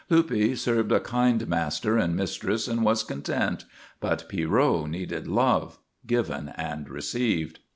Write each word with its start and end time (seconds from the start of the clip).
Luppe 0.09 0.57
served 0.57 0.91
a 0.91 0.99
kind 0.99 1.47
master 1.47 1.95
and 1.95 2.15
mistress 2.15 2.67
and 2.67 2.83
was 2.83 3.03
content, 3.03 3.65
but 3.99 4.27
Pierrot 4.27 4.89
needed 4.89 5.27
love 5.27 5.77
given 6.07 6.49
and 6.57 6.89
received. 6.89 7.59